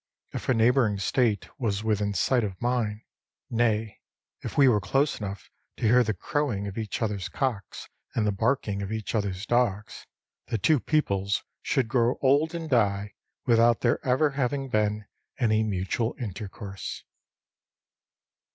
If 0.33 0.49
a 0.49 0.55
neighbouring 0.55 0.97
State 0.97 1.47
was 1.59 1.83
within 1.83 2.15
sight 2.15 2.43
of 2.43 2.59
mine— 2.59 3.03
nay, 3.51 3.99
if 4.41 4.57
we 4.57 4.67
were 4.67 4.81
close 4.81 5.19
enough 5.19 5.51
to 5.77 5.83
hear 5.83 6.03
the 6.03 6.15
crowing 6.15 6.65
of 6.65 6.75
each 6.75 7.03
other's 7.03 7.29
cocks 7.29 7.87
and 8.15 8.25
the 8.25 8.31
barking 8.31 8.81
of 8.81 8.91
each 8.91 9.13
other's 9.13 9.45
dogs— 9.45 10.07
the 10.47 10.57
two 10.57 10.79
peoples 10.79 11.43
should 11.61 11.87
grow 11.87 12.17
old 12.19 12.55
and 12.55 12.67
die 12.71 13.13
without 13.45 13.81
there 13.81 14.03
ever 14.03 14.31
having 14.31 14.69
been 14.69 15.05
any 15.37 15.61
mutual 15.61 16.15
intercourse. 16.17 17.03